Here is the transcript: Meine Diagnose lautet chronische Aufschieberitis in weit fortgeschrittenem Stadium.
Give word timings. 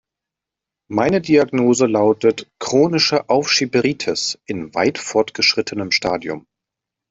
Meine 0.89 1.21
Diagnose 1.21 1.85
lautet 1.85 2.49
chronische 2.59 3.29
Aufschieberitis 3.29 4.39
in 4.47 4.73
weit 4.73 4.97
fortgeschrittenem 4.97 5.91
Stadium. 5.91 6.47